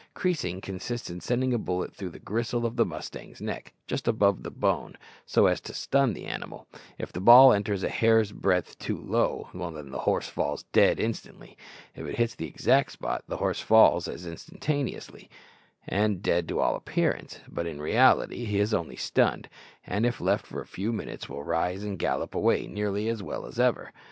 [0.15, 4.41] Creasing consists in sending a bullet through the gristle of the mustang's neck, just above
[4.41, 6.65] the bone, so as to stun the animal.
[6.97, 11.55] If the ball enters a hair's breadth too low, the horse falls dead instantly.
[11.95, 15.29] If it hits the exact spot, the horse falls as instantaneously,
[15.87, 19.49] and dead to all appearance; but, in reality, he is only stunned,
[19.85, 23.45] and if left for a few minutes will rise and gallop away nearly as well
[23.45, 23.91] as ever.